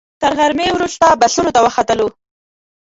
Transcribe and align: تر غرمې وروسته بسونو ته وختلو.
تر 0.21 0.31
غرمې 0.39 0.67
وروسته 0.75 1.05
بسونو 1.21 1.51
ته 1.55 1.59
وختلو. 1.65 2.07